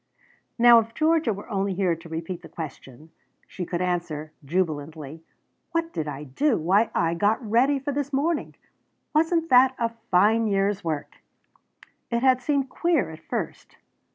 Now 0.57 0.79
if 0.79 0.95
Georgia 0.95 1.31
were 1.31 1.47
only 1.47 1.75
here 1.75 1.95
to 1.95 2.09
repeat 2.09 2.41
the 2.41 2.49
question, 2.49 3.11
she 3.45 3.67
could 3.67 3.83
answer 3.83 4.31
jubilantly: 4.43 5.23
"What 5.73 5.93
did 5.93 6.07
I 6.07 6.23
do? 6.23 6.57
Why, 6.57 6.89
I 6.95 7.13
got 7.13 7.37
ready 7.47 7.77
for 7.77 7.91
this 7.91 8.11
morning! 8.11 8.55
Wasn't 9.13 9.49
that 9.49 9.75
a 9.77 9.89
fine 10.09 10.47
year's 10.47 10.83
work?" 10.83 11.17
It 12.09 12.23
had 12.23 12.41
seemed 12.41 12.67
queer 12.67 13.11
at 13.11 13.19
first. 13.19 13.77